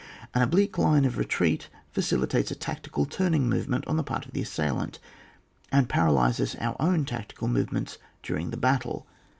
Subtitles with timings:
[0.33, 4.41] An oblique line of retreat facilitates a tactical turning movement on the part of the
[4.41, 4.97] assailant,
[5.71, 9.05] and paralyses our own tactical movements during the battle.